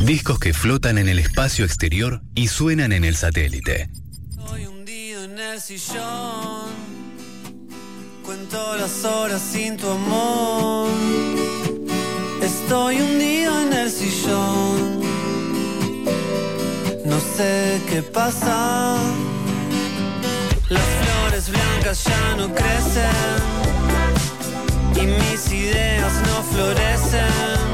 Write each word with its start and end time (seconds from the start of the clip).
Discos 0.00 0.38
que 0.38 0.52
flotan 0.52 0.98
en 0.98 1.08
el 1.08 1.18
espacio 1.18 1.64
exterior 1.64 2.20
y 2.34 2.48
suenan 2.48 2.92
en 2.92 3.04
el 3.04 3.16
satélite. 3.16 3.88
Estoy 4.30 4.66
hundido 4.66 5.24
en 5.24 5.38
el 5.38 5.60
sillón. 5.60 6.72
Cuento 8.24 8.76
las 8.76 9.04
horas 9.04 9.40
sin 9.40 9.76
tu 9.76 9.88
amor. 9.88 10.88
Estoy 12.42 13.00
hundido 13.00 13.62
en 13.62 13.72
el 13.72 13.90
sillón. 13.90 15.00
No 17.04 17.18
sé 17.36 17.80
qué 17.88 18.02
pasa. 18.02 18.96
Las 20.68 20.82
flores 20.82 21.50
blancas 21.50 22.04
ya 22.04 22.36
no 22.36 22.52
crecen. 22.54 23.42
Y 24.96 25.06
mis 25.06 25.52
ideas 25.52 26.12
no 26.26 26.42
florecen. 26.42 27.73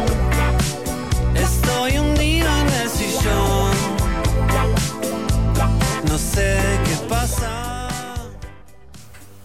No 6.04 6.18
sé 6.18 6.58
qué 6.84 7.08
pasa. 7.08 7.98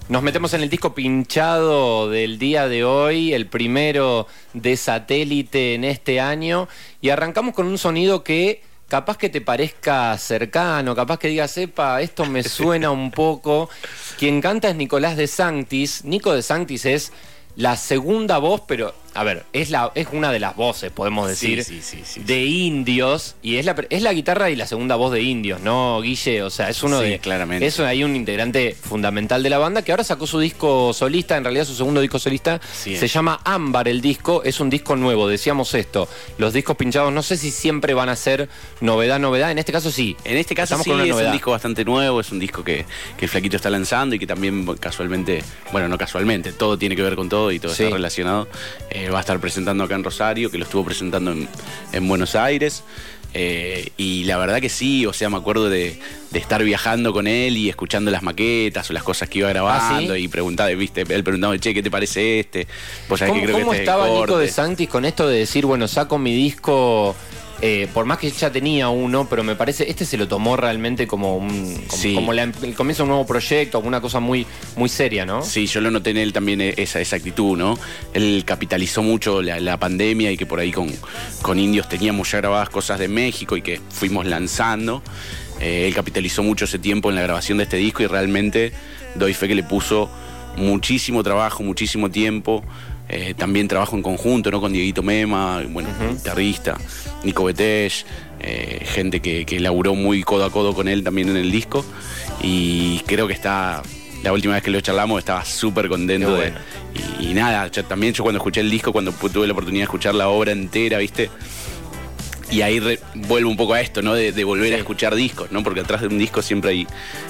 Nos 0.07 0.21
metemos 0.23 0.53
en 0.53 0.61
el 0.61 0.69
disco 0.69 0.93
pinchado 0.93 2.09
del 2.09 2.37
día 2.37 2.67
de 2.67 2.83
hoy, 2.83 3.33
el 3.33 3.47
primero 3.47 4.27
de 4.53 4.77
satélite 4.77 5.73
en 5.73 5.83
este 5.83 6.19
año, 6.19 6.67
y 7.01 7.09
arrancamos 7.09 7.55
con 7.55 7.67
un 7.67 7.77
sonido 7.77 8.23
que 8.23 8.61
capaz 8.87 9.17
que 9.17 9.29
te 9.29 9.41
parezca 9.41 10.17
cercano, 10.17 10.95
capaz 10.95 11.17
que 11.17 11.27
digas, 11.27 11.57
epa, 11.57 12.01
esto 12.01 12.25
me 12.25 12.43
suena 12.43 12.91
un 12.91 13.11
poco. 13.11 13.69
Quien 14.17 14.41
canta 14.41 14.69
es 14.69 14.75
Nicolás 14.75 15.17
de 15.17 15.27
Sanctis. 15.27 16.03
Nico 16.05 16.33
de 16.33 16.41
Sanctis 16.41 16.85
es 16.85 17.11
la 17.55 17.75
segunda 17.75 18.37
voz, 18.37 18.61
pero 18.67 18.93
a 19.15 19.23
ver, 19.23 19.45
es, 19.53 19.69
la, 19.69 19.91
es 19.95 20.07
una 20.11 20.31
de 20.31 20.39
las 20.39 20.55
voces, 20.55 20.91
podemos 20.91 21.27
decir, 21.27 21.63
Sí, 21.63 21.81
sí, 21.81 22.21
de 22.21 22.43
indios, 22.45 23.35
y 23.41 23.55
es 23.57 23.65
la, 23.65 23.75
es 23.89 24.01
la 24.01 24.13
guitarra 24.13 24.49
y 24.49 24.55
la 24.55 24.67
segunda 24.67 24.95
voz 24.95 25.11
de 25.13 25.21
indios, 25.21 25.61
¿no, 25.61 26.01
Guille? 26.01 26.43
O 26.43 26.49
sea, 26.49 26.69
es 26.69 26.83
uno 26.83 26.99
Sí, 27.01 27.09
de... 27.11 27.19
claramente. 27.19 27.65
Es 27.65 27.79
ahí 27.79 28.03
un 28.03 28.15
integrante 28.15 28.75
fundamental 28.79 29.41
de 29.43 29.49
la 29.49 29.57
banda 29.57 29.81
que 29.83 29.91
ahora 29.91 30.03
sacó 30.03 30.27
su 30.27 30.39
disco 30.39 30.93
solista, 30.93 31.37
en 31.37 31.43
realidad 31.43 31.65
su 31.65 31.75
segundo 31.75 32.01
disco 32.01 32.19
solista, 32.19 32.59
Sí, 32.73 32.95
se 32.97 33.07
llama 33.07 33.39
Ámbar 33.43 33.87
el 33.87 34.01
disco, 34.01 34.43
es 34.43 34.59
un 34.59 34.69
disco 34.69 34.95
nuevo, 34.95 35.27
decíamos 35.27 35.73
esto, 35.73 36.07
los 36.37 36.53
discos 36.53 36.75
pinchados 36.75 37.11
no 37.13 37.23
sé 37.23 37.37
si 37.37 37.51
siempre 37.51 37.93
van 37.93 38.09
a 38.09 38.15
ser 38.15 38.49
novedad, 38.81 39.19
novedad, 39.19 39.51
en 39.51 39.57
este 39.59 39.71
caso 39.71 39.91
sí. 39.91 40.15
En 40.25 40.37
este 40.37 40.55
caso 40.55 40.75
Estamos 40.75 40.83
sí 40.83 40.89
con 40.89 40.95
una 40.95 41.03
es 41.05 41.09
novedad. 41.11 41.29
un 41.29 41.33
disco 41.33 41.51
bastante 41.51 41.85
nuevo, 41.85 42.19
es 42.19 42.31
un 42.31 42.39
disco 42.39 42.63
que, 42.63 42.85
que 43.17 43.25
el 43.25 43.29
Flaquito 43.29 43.55
está 43.55 43.69
lanzando 43.69 44.15
y 44.15 44.19
que 44.19 44.27
también 44.27 44.65
casualmente, 44.77 45.41
bueno, 45.71 45.87
no 45.87 45.97
casualmente, 45.97 46.51
todo 46.51 46.77
tiene 46.77 46.95
que 46.95 47.01
ver 47.01 47.15
con 47.15 47.29
todo 47.29 47.51
y 47.51 47.59
todo 47.59 47.71
está 47.71 47.89
relacionado. 47.89 48.47
Eh, 48.89 49.04
va 49.09 49.19
a 49.19 49.21
estar 49.21 49.39
presentando 49.39 49.83
acá 49.83 49.95
en 49.95 50.03
Rosario, 50.03 50.49
que 50.51 50.57
lo 50.57 50.65
estuvo 50.65 50.83
presentando 50.85 51.31
en, 51.31 51.47
en 51.91 52.07
Buenos 52.07 52.35
Aires. 52.35 52.83
Eh, 53.37 53.89
y 53.97 54.23
la 54.23 54.37
verdad 54.37 54.61
que 54.61 54.69
sí, 54.69 55.05
o 55.05 55.11
sea, 55.11 55.29
me 55.29 55.35
acuerdo 55.35 55.69
de, 55.69 55.99
de 56.31 56.39
estar 56.39 56.63
viajando 56.63 57.11
con 57.11 57.27
él 57.27 57.57
y 57.57 57.67
escuchando 57.67 58.09
las 58.09 58.23
maquetas 58.23 58.89
o 58.89 58.93
las 58.93 59.03
cosas 59.03 59.27
que 59.27 59.39
iba 59.39 59.49
grabando 59.49 60.13
¿Ah, 60.13 60.15
sí? 60.15 60.23
y 60.23 60.27
preguntaba, 60.29 60.69
viste, 60.69 61.01
él 61.01 61.21
preguntaba, 61.21 61.59
che, 61.59 61.73
¿qué 61.73 61.83
te 61.83 61.91
parece 61.91 62.39
este? 62.39 62.65
Sabés 63.09 63.27
¿Cómo, 63.27 63.33
que 63.33 63.45
creo 63.45 63.59
cómo 63.59 63.71
que 63.71 63.77
este 63.79 63.83
es 63.83 63.89
estaba 63.89 64.05
Nico 64.07 64.19
corte. 64.19 64.37
de 64.37 64.47
Santis 64.47 64.87
con 64.87 65.03
esto 65.03 65.27
de 65.27 65.39
decir, 65.39 65.65
bueno, 65.65 65.85
saco 65.89 66.17
mi 66.17 66.33
disco, 66.33 67.13
eh, 67.61 67.87
por 67.93 68.05
más 68.05 68.17
que 68.17 68.29
ya 68.29 68.51
tenía 68.51 68.89
uno, 68.89 69.27
pero 69.29 69.43
me 69.43 69.55
parece, 69.55 69.89
este 69.89 70.05
se 70.05 70.17
lo 70.17 70.27
tomó 70.27 70.57
realmente 70.57 71.07
como, 71.07 71.37
un, 71.37 71.75
como, 71.87 72.01
Sí. 72.01 72.13
como 72.13 72.33
la- 72.33 72.43
el 72.43 72.75
comienzo 72.75 73.03
de 73.03 73.03
un 73.03 73.09
nuevo 73.09 73.25
proyecto, 73.25 73.77
como 73.79 73.87
una 73.87 74.01
cosa 74.01 74.19
muy, 74.19 74.45
muy 74.75 74.89
seria, 74.89 75.25
¿no? 75.25 75.41
Sí, 75.41 75.65
yo 75.67 75.79
lo 75.81 75.89
noté 75.89 76.09
en 76.11 76.17
él 76.17 76.33
también 76.33 76.59
eh, 76.61 76.73
esa, 76.77 76.99
esa 76.99 77.15
actitud, 77.15 77.57
¿no? 77.57 77.77
Él 78.13 78.43
capitalizó 78.45 79.01
mucho 79.03 79.41
la, 79.41 79.59
la 79.59 79.77
pandemia 79.77 80.31
y 80.31 80.37
que 80.37 80.45
por 80.45 80.59
ahí 80.59 80.71
con, 80.71 80.91
con 81.41 81.57
indios 81.59 81.87
teníamos 81.87 82.29
ya 82.31 82.39
grabadas 82.39 82.69
cosas 82.69 82.99
de 82.99 83.07
México 83.07 83.55
y 83.57 83.61
que 83.61 83.79
fuimos 83.89 84.25
lanzando. 84.25 85.01
Eh, 85.61 85.87
él 85.87 85.95
capitalizó 85.95 86.43
mucho 86.43 86.65
ese 86.65 86.79
tiempo 86.79 87.09
en 87.09 87.15
la 87.15 87.21
grabación 87.21 87.57
de 87.59 87.63
este 87.63 87.77
disco 87.77 88.03
y 88.03 88.07
realmente 88.07 88.73
doy 89.15 89.33
fe 89.33 89.47
que 89.47 89.55
le 89.55 89.63
puso 89.63 90.09
muchísimo 90.57 91.23
trabajo, 91.23 91.63
muchísimo 91.63 92.11
tiempo. 92.11 92.63
Eh, 93.07 93.33
también 93.37 93.67
trabajo 93.67 93.95
en 93.95 94.01
conjunto, 94.01 94.49
¿no? 94.49 94.59
Con 94.59 94.73
Dieguito 94.73 95.03
Mema, 95.03 95.61
bueno, 95.69 95.89
guitarrista, 96.17 96.75
Nico 97.23 97.43
Betech, 97.43 98.05
eh, 98.39 98.81
gente 98.85 99.19
que, 99.19 99.45
que 99.45 99.59
laburó 99.59 99.93
muy 99.95 100.23
codo 100.23 100.43
a 100.45 100.51
codo 100.51 100.73
con 100.73 100.87
él 100.87 101.03
también 101.03 101.29
en 101.29 101.37
el 101.37 101.51
disco. 101.51 101.85
Y 102.41 102.99
creo 103.05 103.27
que 103.27 103.33
está 103.33 103.81
la 104.23 104.33
última 104.33 104.55
vez 104.55 104.63
que 104.63 104.71
lo 104.71 104.81
charlamos 104.81 105.19
estaba 105.19 105.45
súper 105.45 105.87
contento 105.87 106.35
de- 106.35 106.53
y, 107.19 107.31
y 107.31 107.33
nada, 107.33 107.67
yo 107.67 107.83
también 107.85 108.13
yo 108.13 108.23
cuando 108.23 108.37
escuché 108.39 108.61
el 108.61 108.71
disco, 108.71 108.91
cuando 108.91 109.11
tuve 109.11 109.45
la 109.45 109.53
oportunidad 109.53 109.81
de 109.81 109.85
escuchar 109.85 110.15
la 110.15 110.29
obra 110.29 110.51
entera, 110.51 110.97
¿viste? 110.97 111.29
Y 112.51 112.61
ahí 112.61 112.79
re- 112.79 112.99
vuelvo 113.15 113.49
un 113.49 113.57
poco 113.57 113.73
a 113.73 113.81
esto, 113.81 114.01
¿no? 114.03 114.13
De, 114.13 114.31
de 114.31 114.43
volver 114.43 114.73
a 114.73 114.77
escuchar 114.77 115.15
discos, 115.15 115.51
¿no? 115.51 115.63
Porque 115.63 115.79
atrás 115.79 116.01
de 116.01 116.07
un 116.07 116.17
disco 116.19 116.41
siempre 116.43 116.71
hay, 116.71 116.87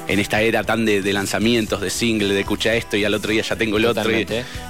en 0.10 0.20
esta 0.20 0.42
era 0.42 0.64
tan 0.66 0.86
de, 0.86 1.02
de 1.02 1.14
lanzamientos, 1.14 1.80
de 1.80 1.90
single, 1.90 2.34
de 2.34 2.42
escucha 2.42 2.76
esto 2.76 2.98
y 2.98 3.06
al 3.06 3.14
otro 3.14 3.32
día 3.32 3.42
ya 3.42 3.56
tengo 3.56 3.78
el 3.78 3.86
otro. 3.86 4.04
y-. 4.12 4.26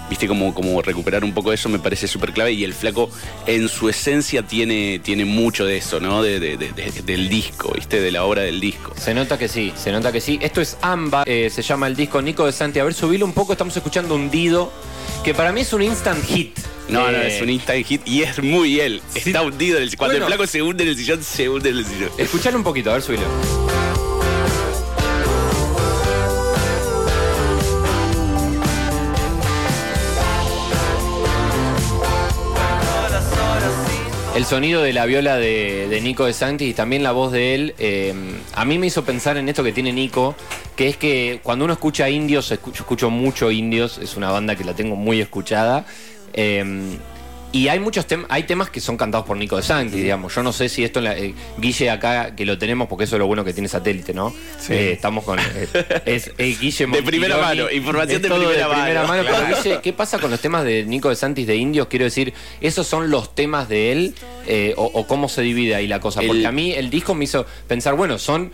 Viste, 0.09 0.27
como, 0.27 0.53
como 0.53 0.81
recuperar 0.83 1.23
un 1.23 1.33
poco 1.33 1.51
eso 1.51 1.67
me 1.67 1.79
parece 1.79 2.07
súper 2.07 2.31
clave 2.31 2.51
y 2.53 2.63
el 2.63 2.75
flaco 2.75 3.09
en 3.47 3.67
su 3.67 3.89
esencia 3.89 4.43
tiene, 4.43 4.99
tiene 4.99 5.25
mucho 5.25 5.65
de 5.65 5.77
eso, 5.77 5.99
¿no? 5.99 6.21
De, 6.21 6.39
de- 6.39 6.57
de- 6.57 6.71
de- 6.73 7.01
del 7.03 7.27
disco, 7.27 7.71
¿viste? 7.73 7.99
De 7.99 8.11
la 8.11 8.23
obra 8.23 8.43
del 8.43 8.59
disco. 8.59 8.93
Se 8.97 9.15
nota 9.15 9.39
que 9.39 9.47
sí, 9.47 9.73
se 9.75 9.91
nota 9.91 10.11
que 10.11 10.21
sí. 10.21 10.37
Esto 10.43 10.61
es 10.61 10.77
Amba, 10.81 11.23
eh, 11.25 11.49
se 11.51 11.63
llama 11.63 11.87
el 11.87 11.95
disco 11.95 12.21
Nico 12.21 12.45
de 12.45 12.51
Santi. 12.51 12.77
A 12.79 12.83
ver, 12.83 12.93
subilo 12.93 13.25
un 13.25 13.33
poco, 13.33 13.53
estamos 13.53 13.75
escuchando 13.75 14.13
Hundido, 14.13 14.71
que 15.25 15.33
para 15.33 15.51
mí 15.51 15.61
es 15.61 15.73
un 15.73 15.81
instant 15.81 16.23
hit. 16.23 16.55
No, 16.87 17.11
no, 17.11 17.17
Eh, 17.17 17.35
es 17.35 17.41
un 17.41 17.49
instant 17.49 17.83
hit 17.83 18.01
y 18.05 18.21
es 18.21 18.41
muy 18.43 18.79
él. 18.79 19.01
Está 19.15 19.41
hundido 19.41 19.77
en 19.77 19.83
el 19.83 19.97
Cuando 19.97 20.13
Bueno. 20.13 20.27
el 20.27 20.31
flaco 20.33 20.45
se 20.47 20.61
hunde 20.61 20.83
en 20.83 20.89
el 20.89 20.95
sillón, 20.95 21.23
se 21.23 21.49
hunde 21.49 21.69
en 21.69 21.77
el 21.77 21.85
sillón. 21.85 22.11
Escuchalo 22.19 22.57
un 22.57 22.63
poquito, 22.63 22.91
a 22.91 22.93
ver, 22.93 23.01
subilo. 23.01 23.23
El 34.45 34.49
sonido 34.49 34.83
de 34.83 34.93
la 34.93 35.07
viola 35.07 35.37
de, 35.37 35.99
Nico 36.03 36.25
de 36.25 36.33
Santi 36.33 36.65
y 36.65 36.73
también 36.75 37.01
la 37.01 37.13
voz 37.13 37.31
de 37.31 37.55
él, 37.55 37.73
eh, 37.79 38.13
a 38.53 38.63
mí 38.63 38.77
me 38.77 38.85
hizo 38.85 39.03
pensar 39.03 39.37
en 39.37 39.49
esto 39.49 39.63
que 39.63 39.71
tiene 39.71 39.91
Nico, 39.91 40.35
que 40.75 40.87
es 40.87 40.97
que 40.97 41.39
cuando 41.41 41.65
uno 41.65 41.73
escucha 41.73 42.11
indios, 42.11 42.51
escucho, 42.51 42.83
escucho 42.83 43.09
mucho 43.09 43.49
indios, 43.49 43.97
es 43.97 44.15
una 44.15 44.29
banda 44.29 44.55
que 44.55 44.63
la 44.63 44.75
tengo 44.75 44.95
muy 44.95 45.19
escuchada, 45.19 45.87
eh, 46.33 46.63
y 47.57 47.67
hay 47.69 47.79
muchos 47.79 48.05
temas, 48.05 48.27
hay 48.29 48.43
temas 48.43 48.69
que 48.69 48.81
son 48.81 48.97
cantados 48.97 49.25
por 49.25 49.37
Nico 49.37 49.55
de 49.55 49.63
Santi, 49.63 49.97
digamos. 50.01 50.35
Yo 50.35 50.43
no 50.43 50.51
sé 50.51 50.67
si 50.67 50.83
esto, 50.83 50.99
en 50.99 51.05
la- 51.05 51.17
eh, 51.17 51.33
Guille 51.57 51.89
acá, 51.89 52.35
que 52.35 52.45
lo 52.45 52.57
tenemos, 52.57 52.87
porque 52.89 53.05
eso 53.05 53.15
es 53.15 53.19
lo 53.19 53.27
bueno 53.27 53.45
que 53.45 53.53
tiene 53.53 53.69
satélite, 53.69 54.13
¿no? 54.13 54.33
Eh, 54.69 54.91
estamos 54.93 55.23
con. 55.23 55.39
eh, 55.39 55.67
es 56.05 56.31
Guille 56.59 56.87
De 56.87 57.03
primera 57.03 57.37
mano, 57.37 57.71
información 57.71 58.21
de 58.21 58.27
todo 58.29 58.39
primera 58.49 58.67
mano, 58.67 59.23
Pero 59.23 59.37
claro. 59.37 59.55
Guille, 59.63 59.79
¿qué 59.81 59.93
pasa 59.93 60.19
con 60.19 60.31
los 60.31 60.39
temas 60.41 60.65
de 60.65 60.83
Nico 60.85 61.09
de 61.09 61.15
Santis 61.15 61.47
de 61.47 61.55
Indios? 61.55 61.87
Quiero 61.87 62.05
decir, 62.05 62.33
¿esos 62.61 62.85
son 62.87 63.09
los 63.09 63.33
temas 63.35 63.69
de 63.69 63.91
él? 63.91 64.15
O, 64.75 64.83
o 64.85 65.07
cómo 65.07 65.29
se 65.29 65.41
divide 65.41 65.75
ahí 65.75 65.87
la 65.87 65.99
cosa? 65.99 66.21
El- 66.21 66.27
Porque 66.27 66.45
a 66.47 66.51
mí 66.51 66.73
el 66.73 66.89
disco 66.89 67.13
me 67.15 67.23
hizo 67.23 67.45
pensar, 67.67 67.95
bueno, 67.95 68.17
son. 68.19 68.51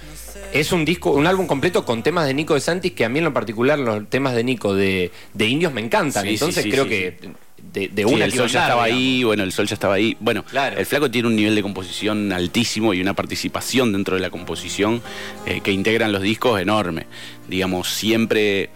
Es 0.54 0.74
un 0.74 0.84
disco, 0.84 1.12
un 1.12 1.28
álbum 1.28 1.48
completo 1.48 1.86
con 1.86 2.04
temas 2.04 2.28
de 2.28 2.34
Nico 2.34 2.56
de 2.56 2.60
Santis 2.60 2.92
que 2.92 3.06
a 3.06 3.10
mí 3.10 3.20
en 3.20 3.24
lo 3.26 3.34
particular 3.34 3.80
los 3.80 4.10
temas 4.10 4.36
de 4.36 4.44
Nico 4.44 4.76
de, 4.76 5.10
de 5.34 5.46
Indios 5.48 5.72
me 5.72 5.80
encantan. 5.80 6.24
Sí, 6.24 6.30
sí, 6.30 6.34
Entonces 6.36 6.64
sí, 6.66 6.70
creo 6.72 6.84
sí, 6.84 6.90
que 6.90 7.18
de, 7.74 7.88
de 7.88 8.04
Sí, 8.04 8.14
una 8.14 8.26
el 8.26 8.32
que 8.32 8.38
sol 8.38 8.48
ya 8.50 8.62
estaba 8.62 8.84
ahí, 8.84 9.24
bueno, 9.24 9.44
el 9.44 9.52
sol 9.52 9.66
ya 9.68 9.74
estaba 9.76 9.94
ahí. 9.96 10.16
Bueno, 10.20 10.44
Claro. 10.44 10.78
el 10.78 10.86
flaco 10.86 11.10
tiene 11.10 11.28
un 11.28 11.36
nivel 11.36 11.56
de 11.56 11.62
composición 11.62 12.32
altísimo 12.34 12.94
y 12.94 13.02
una 13.02 13.14
participación 13.14 13.92
dentro 13.94 14.16
de 14.16 14.22
la 14.22 14.30
composición 14.30 15.02
eh, 15.46 15.62
que 15.62 15.72
integran 15.72 16.12
los 16.12 16.22
discos 16.22 16.60
enorme. 16.62 17.06
Digamos, 17.48 17.90
siempre. 17.90 18.70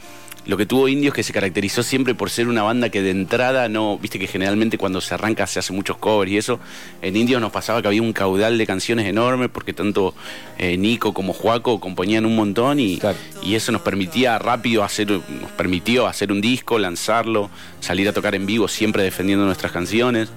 Lo 0.45 0.57
que 0.57 0.65
tuvo 0.67 0.87
Indios 0.87 1.13
que 1.13 1.23
se 1.23 1.33
caracterizó 1.33 1.81
siempre 1.81 2.13
por 2.13 2.29
ser 2.29 2.47
una 2.47 2.61
banda 2.61 2.89
que 2.89 3.01
de 3.01 3.09
entrada 3.09 3.67
no, 3.67 3.97
viste 3.97 4.19
que 4.19 4.27
generalmente 4.27 4.77
cuando 4.77 5.01
se 5.01 5.13
arranca 5.13 5.47
se 5.47 5.57
hace 5.59 5.73
muchos 5.73 5.97
covers 5.97 6.31
y 6.31 6.37
eso. 6.37 6.59
En 7.01 7.15
Indios 7.15 7.41
nos 7.41 7.51
pasaba 7.51 7.81
que 7.81 7.87
había 7.87 8.01
un 8.03 8.13
caudal 8.13 8.57
de 8.57 8.67
canciones 8.67 9.07
enorme 9.07 9.49
porque 9.49 9.73
tanto 9.73 10.13
eh, 10.59 10.77
Nico 10.77 11.13
como 11.13 11.33
Juaco 11.33 11.79
componían 11.79 12.25
un 12.25 12.35
montón 12.35 12.79
y, 12.79 12.97
Claro. 12.97 13.17
y 13.41 13.55
eso 13.55 13.71
nos 13.71 13.81
permitía 13.81 14.37
rápido 14.37 14.83
hacer, 14.83 15.09
nos 15.09 15.51
permitió 15.57 16.05
hacer 16.07 16.31
un 16.31 16.41
disco, 16.41 16.77
lanzarlo, 16.77 17.49
salir 17.79 18.07
a 18.07 18.13
tocar 18.13 18.35
en 18.35 18.45
vivo, 18.45 18.67
siempre 18.67 19.01
defendiendo 19.03 19.45
nuestras 19.45 19.71
canciones. 19.71 20.29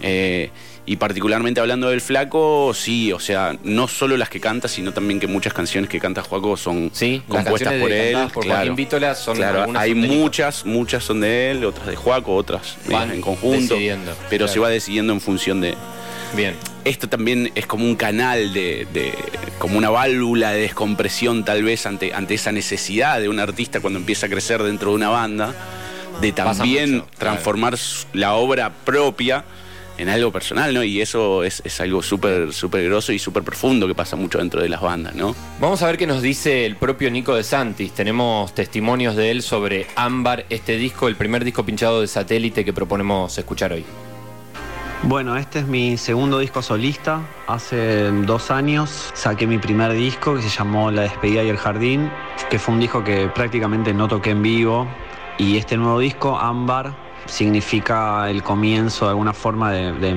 Eh, 0.00 0.50
y 0.84 0.96
particularmente 0.96 1.60
hablando 1.60 1.90
del 1.90 2.00
flaco, 2.00 2.72
sí, 2.74 3.12
o 3.12 3.20
sea, 3.20 3.56
no 3.62 3.86
solo 3.86 4.16
las 4.16 4.28
que 4.28 4.40
canta, 4.40 4.66
sino 4.66 4.92
también 4.92 5.20
que 5.20 5.28
muchas 5.28 5.52
canciones 5.52 5.88
que 5.88 6.00
canta 6.00 6.22
Juaco 6.22 6.56
son 6.56 6.90
Sí, 6.92 7.22
compuestas 7.28 7.74
por 7.74 7.88
de- 7.88 8.10
él. 8.10 8.16
por 8.34 8.42
claro. 8.44 8.58
Joaquín 8.60 8.76
Vítola 8.76 9.14
son 9.14 9.36
Claro, 9.36 9.66
hay 9.78 9.90
son 9.92 10.00
muchas, 10.00 10.66
muchas 10.66 11.04
son 11.04 11.20
de 11.20 11.52
él, 11.52 11.64
otras 11.64 11.86
de 11.86 11.94
Juaco, 11.96 12.34
otras 12.34 12.76
Van 12.90 13.12
en 13.12 13.20
conjunto. 13.20 13.74
decidiendo, 13.74 14.12
pero 14.28 14.46
claro. 14.46 14.52
se 14.52 14.58
va 14.58 14.68
decidiendo 14.70 15.12
en 15.12 15.20
función 15.20 15.60
de, 15.60 15.76
Bien. 16.36 16.56
esto 16.84 17.08
también 17.08 17.52
es 17.54 17.66
como 17.66 17.84
un 17.84 17.94
canal 17.94 18.52
de, 18.52 18.88
de- 18.92 19.14
como 19.60 19.78
una 19.78 19.88
válvula 19.90 20.50
de 20.50 20.62
descompresión 20.62 21.44
tal 21.44 21.62
vez 21.62 21.86
ante, 21.86 22.12
ante 22.12 22.34
esa 22.34 22.50
necesidad 22.50 23.20
de 23.20 23.28
un 23.28 23.38
artista 23.38 23.78
cuando 23.80 24.00
empieza 24.00 24.26
a 24.26 24.28
crecer 24.28 24.60
dentro 24.64 24.90
de 24.90 24.96
una 24.96 25.10
banda, 25.10 25.54
de 26.20 26.32
también 26.32 26.94
mucho, 26.96 27.06
transformar 27.18 27.78
la 28.14 28.34
obra 28.34 28.70
propia 28.84 29.44
en 29.98 30.08
algo 30.08 30.32
personal, 30.32 30.74
¿no? 30.74 30.82
Y 30.82 31.00
eso 31.00 31.44
es, 31.44 31.62
es 31.64 31.80
algo 31.80 32.02
súper, 32.02 32.52
súper 32.52 32.84
grosso 32.84 33.12
y 33.12 33.18
súper 33.18 33.42
profundo 33.42 33.86
que 33.86 33.94
pasa 33.94 34.16
mucho 34.16 34.38
dentro 34.38 34.62
de 34.62 34.68
las 34.68 34.80
bandas, 34.80 35.14
¿no? 35.14 35.34
Vamos 35.60 35.82
a 35.82 35.86
ver 35.86 35.98
qué 35.98 36.06
nos 36.06 36.22
dice 36.22 36.66
el 36.66 36.76
propio 36.76 37.10
Nico 37.10 37.34
de 37.34 37.44
Santis. 37.44 37.92
Tenemos 37.92 38.54
testimonios 38.54 39.16
de 39.16 39.30
él 39.30 39.42
sobre 39.42 39.86
Ámbar, 39.96 40.46
este 40.50 40.76
disco, 40.76 41.08
el 41.08 41.16
primer 41.16 41.44
disco 41.44 41.64
pinchado 41.64 42.00
de 42.00 42.06
satélite 42.06 42.64
que 42.64 42.72
proponemos 42.72 43.36
escuchar 43.38 43.72
hoy. 43.72 43.84
Bueno, 45.04 45.36
este 45.36 45.58
es 45.58 45.66
mi 45.66 45.96
segundo 45.96 46.38
disco 46.38 46.62
solista. 46.62 47.22
Hace 47.48 48.12
dos 48.22 48.52
años 48.52 49.10
saqué 49.14 49.48
mi 49.48 49.58
primer 49.58 49.92
disco 49.94 50.36
que 50.36 50.42
se 50.42 50.48
llamó 50.48 50.92
La 50.92 51.02
despedida 51.02 51.42
y 51.42 51.48
el 51.48 51.56
jardín, 51.56 52.08
que 52.48 52.60
fue 52.60 52.74
un 52.74 52.80
disco 52.80 53.02
que 53.02 53.26
prácticamente 53.26 53.92
no 53.92 54.06
toqué 54.06 54.30
en 54.30 54.42
vivo. 54.42 54.86
Y 55.38 55.56
este 55.56 55.76
nuevo 55.76 55.98
disco, 55.98 56.38
Ámbar, 56.38 56.94
significa 57.26 58.28
el 58.30 58.42
comienzo 58.42 59.06
de 59.06 59.10
alguna 59.10 59.32
forma 59.32 59.72
de, 59.72 60.14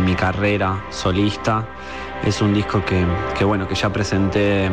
mi 0.00 0.14
carrera 0.14 0.84
solista. 0.90 1.66
Es 2.24 2.40
un 2.40 2.54
disco 2.54 2.84
que, 2.84 3.04
que, 3.36 3.44
bueno, 3.44 3.66
que 3.66 3.74
ya 3.74 3.92
presenté 3.92 4.66
en 4.66 4.72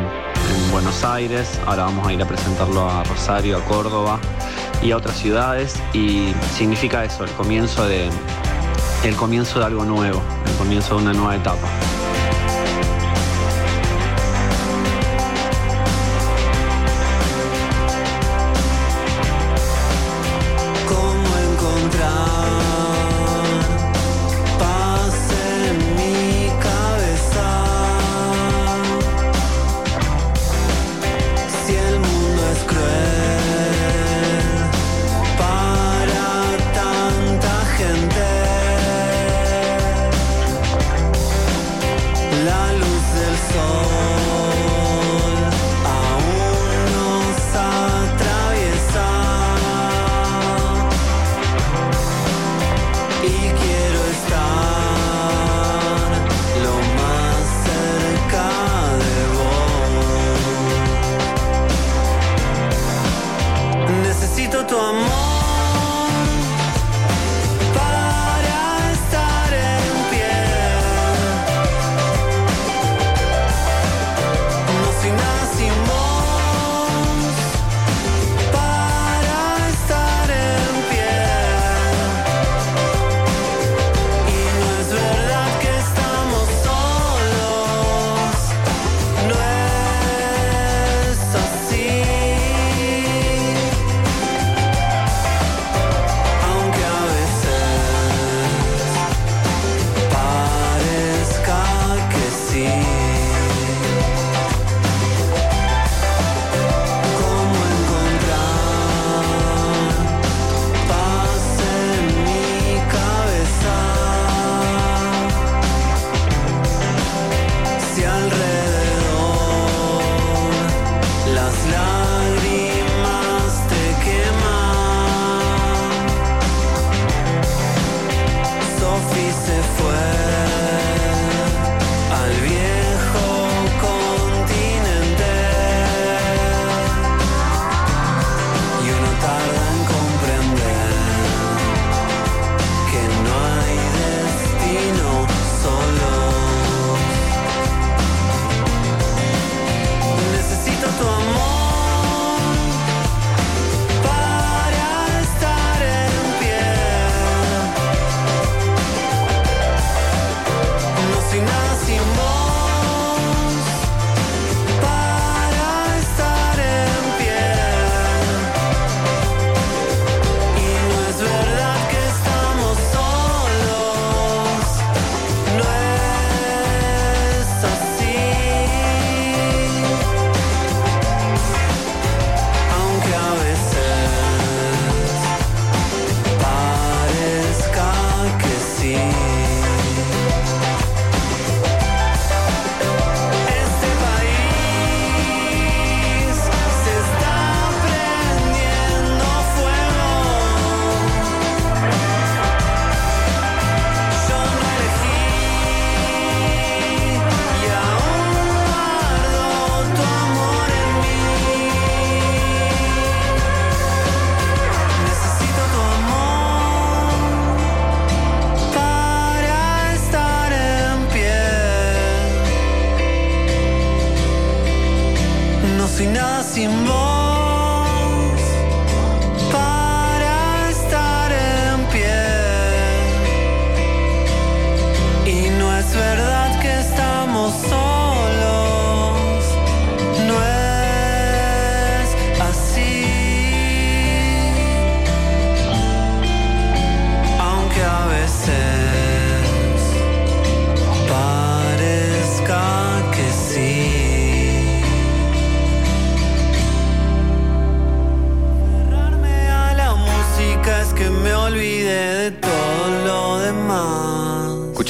Buenos 0.70 1.04
Aires, 1.04 1.60
ahora 1.66 1.84
vamos 1.84 2.06
a 2.06 2.12
ir 2.12 2.22
a 2.22 2.26
presentarlo 2.26 2.88
a 2.88 3.02
Rosario, 3.04 3.56
a 3.56 3.60
Córdoba 3.64 4.20
y 4.82 4.92
a 4.92 4.96
otras 4.96 5.18
ciudades 5.18 5.80
y 5.92 6.32
significa 6.54 7.04
eso, 7.04 7.24
el 7.24 7.30
comienzo 7.32 7.86
de, 7.86 8.08
el 9.04 9.16
comienzo 9.16 9.58
de 9.58 9.66
algo 9.66 9.84
nuevo, 9.84 10.22
el 10.46 10.52
comienzo 10.56 10.96
de 10.96 11.02
una 11.02 11.12
nueva 11.12 11.36
etapa. 11.36 11.66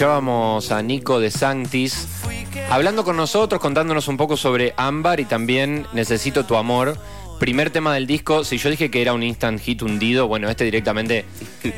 Escuchábamos 0.01 0.73
a 0.73 0.83
Nico 0.83 1.21
de 1.21 1.31
Sanctis 1.31 2.09
hablando 2.71 3.05
con 3.05 3.19
nosotros, 3.19 3.61
contándonos 3.61 4.09
un 4.09 4.17
poco 4.17 4.39
sobre 4.39 4.73
Ámbar 4.79 5.21
y 5.21 5.27
también 5.27 5.87
Necesito 5.93 6.47
tu 6.47 6.57
amor. 6.57 6.97
Primer 7.39 7.69
tema 7.69 7.93
del 7.93 8.07
disco, 8.07 8.43
si 8.43 8.57
yo 8.57 8.71
dije 8.71 8.91
que 8.91 9.03
era 9.03 9.13
un 9.13 9.23
instant 9.23 9.61
hit 9.61 9.83
hundido, 9.83 10.27
bueno, 10.27 10.49
este 10.49 10.65
directamente 10.65 11.27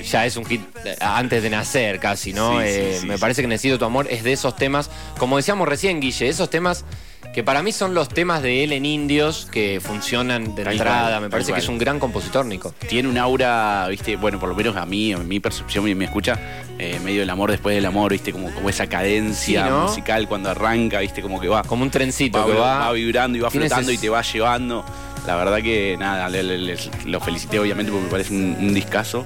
ya 0.09 0.25
es 0.25 0.37
un 0.37 0.45
hit 0.45 0.61
antes 1.01 1.43
de 1.43 1.51
nacer 1.51 1.99
casi, 1.99 2.33
¿no? 2.33 2.61
Sí, 2.61 2.67
Eh, 2.69 2.99
sí, 3.01 3.07
me 3.09 3.19
parece 3.19 3.43
que 3.43 3.49
Necesito 3.49 3.81
tu 3.81 3.87
amor 3.87 4.07
es 4.09 4.23
de 4.23 4.35
esos 4.35 4.55
temas, 4.55 4.89
como 5.19 5.37
decíamos 5.37 5.67
recién, 5.67 5.99
Guille, 5.99 6.29
esos 6.29 6.49
temas 6.49 6.85
que 7.33 7.43
para 7.43 7.63
mí 7.63 7.73
son 7.73 7.95
los 7.95 8.09
temas 8.11 8.43
de 8.43 8.63
él 8.63 8.73
en 8.73 8.85
Indios 8.85 9.49
que 9.51 9.81
funcionan 9.83 10.55
de 10.55 10.63
entrada. 10.63 11.19
me 11.19 11.31
parece 11.31 11.53
que 11.55 11.61
es 11.61 11.69
un 11.69 11.79
gran 11.79 11.99
compositor, 11.99 12.45
Nico. 12.45 12.75
Tiene 12.89 13.09
un 13.09 13.17
aura, 13.17 13.87
viste, 13.89 14.17
bueno, 14.17 14.39
por 14.39 14.51
lo 14.51 14.55
menos 14.55 14.77
a 14.77 14.85
mí, 14.85 15.13
en 15.13 15.27
mi 15.27 15.41
percepción 15.41 15.89
y 15.89 15.95
mi 15.95 16.05
escucha, 16.05 16.39
eh, 16.79 17.01
medio 17.03 17.21
del 17.21 17.31
amor 17.31 17.51
después 17.51 17.75
del 17.75 17.87
amor, 17.87 18.13
viste, 18.13 18.33
como, 18.33 18.51
como 18.53 18.69
esa 18.69 18.87
cadencia 18.87 19.65
Sí, 19.65 19.71
¿no? 19.71 19.85
musical 19.85 20.29
cuando 20.29 20.51
arranca, 20.51 21.01
viste, 21.01 21.23
como 21.23 21.41
que 21.41 21.49
va, 21.49 21.63
Como 21.63 21.85
un 21.85 21.91
trencito 21.91 22.39
va, 22.41 22.47
que 22.47 22.53
va. 22.53 22.79
va 22.81 22.93
vibrando 22.93 23.39
y 23.39 23.41
va 23.41 23.51
flotando 23.51 23.91
ese- 23.91 23.95
y 23.95 23.99
te 23.99 24.09
va 24.11 24.21
llevando. 24.23 24.85
La 25.27 25.37
verdad 25.37 25.63
que 25.63 25.97
nada, 25.99 26.29
le- 26.29 26.77
lo 27.07 27.21
felicité 27.21 27.59
obviamente 27.61 27.91
porque 27.93 28.05
me 28.05 28.11
parece 28.11 28.35
un, 28.35 28.57
un 28.61 28.75
discazo. 28.75 29.25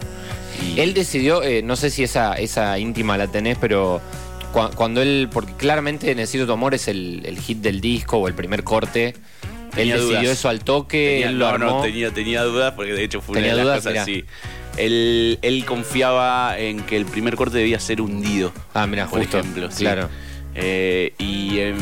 Y- 0.63 0.79
Él 0.79 0.95
decidió, 0.95 1.43
eh, 1.43 1.63
no 1.63 1.75
sé 1.75 1.91
si 1.91 2.05
esa, 2.05 2.35
esa 2.35 2.79
íntima 2.79 3.17
la 3.19 3.27
tenés, 3.27 3.59
pero 3.59 4.01
cua- 4.57 4.75
cuando 4.75 5.03
él, 5.03 5.29
porque 5.31 5.53
claramente 5.55 6.15
Necesito 6.15 6.47
tu 6.47 6.53
amor 6.53 6.75
es 6.75 6.89
el, 6.89 7.23
el 7.27 7.39
hit 7.39 7.59
del 7.59 7.81
disco 7.81 8.19
o 8.19 8.29
el 8.29 8.35
primer 8.35 8.65
corte. 8.65 9.15
Tenía 9.75 9.95
él 9.97 10.01
decidió 10.01 10.21
dudas. 10.21 10.39
eso 10.39 10.49
al 10.49 10.65
toque, 10.65 11.11
Tenía- 11.23 11.29
él 11.29 11.39
lo 11.39 11.47
no, 11.47 11.55
armó. 11.55 11.77
no, 11.79 11.83
tenía, 11.83 12.11
tenía 12.13 12.43
dudas 12.45 12.73
porque 12.75 12.93
de 12.95 13.05
hecho 13.05 13.21
fue 13.21 13.35
Tenía 13.35 13.53
una 13.53 13.59
de 13.59 13.63
dudas, 13.65 13.85
las 13.85 13.93
cosas 13.93 14.03
así. 14.03 14.25
Él, 14.79 15.39
él 15.43 15.65
confiaba 15.65 16.59
en 16.59 16.81
que 16.83 16.97
el 16.97 17.07
primer 17.07 17.37
corte 17.37 17.59
debía 17.59 17.79
ser 17.81 18.01
hundido. 18.01 18.53
Ah, 18.75 18.87
mira, 18.87 19.07
por 19.07 19.21
justo. 19.21 19.39
ejemplo. 19.39 19.71
sí. 19.71 19.85
Claro. 19.85 20.09
Eh, 20.59 21.13
y 21.19 21.59
eh, 21.59 21.75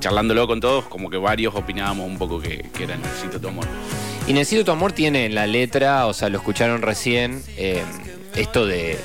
charlándolo 0.00 0.46
con 0.46 0.60
todos, 0.60 0.84
como 0.84 1.08
que 1.08 1.16
varios 1.16 1.54
opinábamos 1.54 2.06
un 2.06 2.18
poco 2.18 2.38
que, 2.40 2.66
que 2.76 2.84
era 2.84 2.96
Necesito 2.96 3.40
tu 3.40 3.48
amor. 3.48 3.64
Y 4.26 4.34
Necesito 4.34 4.64
tu 4.66 4.70
amor 4.72 4.92
tiene 4.92 5.24
en 5.24 5.34
la 5.34 5.46
letra, 5.46 6.06
o 6.06 6.12
sea, 6.12 6.28
lo 6.28 6.36
escucharon 6.36 6.82
recién, 6.82 7.42
eh, 7.56 7.82
esto 8.36 8.66
de 8.66 8.98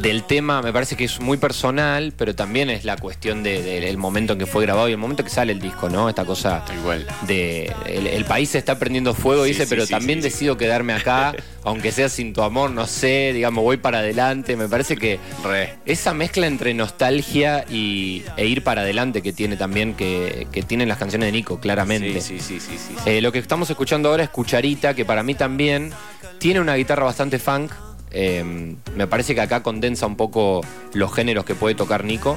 del 0.00 0.24
tema, 0.24 0.62
me 0.62 0.72
parece 0.72 0.96
que 0.96 1.04
es 1.04 1.20
muy 1.20 1.36
personal, 1.36 2.12
pero 2.16 2.34
también 2.34 2.70
es 2.70 2.84
la 2.84 2.96
cuestión 2.96 3.42
de- 3.42 3.62
de- 3.62 3.80
del 3.80 3.96
momento 3.98 4.32
en 4.32 4.38
que 4.38 4.46
fue 4.46 4.62
grabado 4.62 4.88
y 4.88 4.92
el 4.92 4.98
momento 4.98 5.22
que 5.22 5.30
sale 5.30 5.52
el 5.52 5.60
disco, 5.60 5.88
¿no? 5.88 6.08
Esta 6.08 6.24
cosa 6.24 6.64
cual. 6.82 7.06
de 7.26 7.72
el, 7.86 8.06
el 8.06 8.24
país 8.24 8.50
se 8.50 8.58
está 8.58 8.78
prendiendo 8.78 9.14
fuego, 9.14 9.44
Sí, 9.44 9.50
dice, 9.50 9.64
sí, 9.64 9.70
pero 9.70 9.86
sí, 9.86 9.92
también 9.92 10.20
decido 10.20 10.56
quedarme 10.56 10.92
acá, 10.94 11.34
aunque 11.64 11.92
sea 11.92 12.08
sin 12.08 12.32
tu 12.32 12.42
amor, 12.42 12.70
no 12.70 12.86
sé, 12.86 13.32
digamos, 13.32 13.62
voy 13.62 13.76
para 13.76 13.98
adelante. 13.98 14.56
Me 14.56 14.68
parece 14.68 14.96
que 14.96 15.18
Re. 15.44 15.74
esa 15.86 16.14
mezcla 16.14 16.46
entre 16.46 16.74
nostalgia 16.74 17.64
y, 17.70 18.24
e 18.36 18.46
ir 18.46 18.64
para 18.64 18.80
adelante 18.82 19.22
que 19.22 19.32
tiene 19.32 19.56
también, 19.56 19.94
que, 19.94 20.46
que 20.50 20.62
tienen 20.62 20.88
las 20.88 20.98
canciones 20.98 21.26
de 21.28 21.32
Nico, 21.32 21.60
claramente. 21.60 22.20
Sí, 22.20 22.38
sí, 22.40 22.58
sí, 22.58 22.60
sí, 22.60 22.78
sí, 22.78 22.94
sí. 23.04 23.10
Eh, 23.10 23.20
lo 23.20 23.30
que 23.30 23.38
estamos 23.38 23.68
escuchando 23.70 24.08
ahora 24.08 24.24
es 24.24 24.30
Cucharita, 24.30 24.94
que 24.94 25.04
para 25.04 25.22
mí 25.22 25.34
también 25.34 25.92
tiene 26.38 26.60
una 26.60 26.74
guitarra 26.74 27.04
bastante 27.04 27.38
funk. 27.38 27.70
Eh, 28.12 28.76
me 28.94 29.06
parece 29.06 29.34
que 29.34 29.40
acá 29.40 29.62
condensa 29.62 30.06
un 30.06 30.16
poco 30.16 30.60
los 30.92 31.12
géneros 31.12 31.44
que 31.44 31.54
puede 31.54 31.74
tocar 31.74 32.04
Nico. 32.04 32.36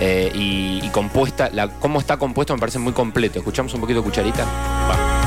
Eh, 0.00 0.30
y, 0.34 0.88
compuesta, 0.90 1.50
cómo 1.80 1.98
está 1.98 2.18
compuesto 2.18 2.54
me 2.54 2.60
parece 2.60 2.78
muy 2.78 2.92
completo. 2.92 3.38
Escuchamos 3.38 3.74
un 3.74 3.80
poquito 3.80 4.02
Cucharita. 4.02 5.17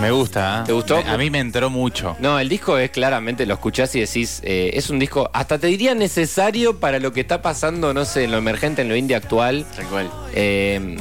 Me 0.00 0.10
gusta, 0.10 0.60
¿eh? 0.60 0.66
¿Te 0.66 0.72
gustó? 0.72 0.98
A 0.98 1.16
mí 1.16 1.30
me 1.30 1.38
entró 1.40 1.68
mucho. 1.70 2.16
No, 2.20 2.38
el 2.38 2.48
disco 2.48 2.78
es 2.78 2.90
claramente, 2.90 3.44
lo 3.46 3.54
escuchás 3.54 3.94
y 3.94 4.00
decís, 4.00 4.40
eh, 4.44 4.70
es 4.74 4.90
un 4.90 4.98
disco, 4.98 5.30
hasta 5.32 5.58
te 5.58 5.66
diría 5.66 5.94
necesario 5.94 6.80
para 6.80 6.98
lo 6.98 7.12
que 7.12 7.20
está 7.20 7.42
pasando, 7.42 7.92
no 7.92 8.04
sé, 8.04 8.24
en 8.24 8.30
lo 8.30 8.38
emergente, 8.38 8.82
en 8.82 8.88
lo 8.88 8.96
indie 8.96 9.16
actual. 9.16 9.66
Tal 9.76 9.86
cual. 9.86 10.10
Eh, 10.34 10.96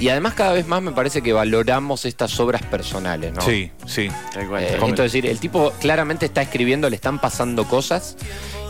y 0.00 0.08
además 0.08 0.32
cada 0.32 0.54
vez 0.54 0.66
más 0.66 0.80
me 0.80 0.92
parece 0.92 1.20
que 1.20 1.34
valoramos 1.34 2.06
estas 2.06 2.40
obras 2.40 2.62
personales, 2.62 3.34
¿no? 3.34 3.42
Sí, 3.42 3.70
sí. 3.86 4.08
Tal 4.32 4.48
cual. 4.48 4.62
Eh, 4.62 4.74
esto 4.74 5.04
es 5.04 5.12
decir, 5.12 5.26
el 5.26 5.38
tipo 5.38 5.72
claramente 5.78 6.24
está 6.24 6.40
escribiendo, 6.40 6.88
le 6.88 6.96
están 6.96 7.20
pasando 7.20 7.68
cosas 7.68 8.16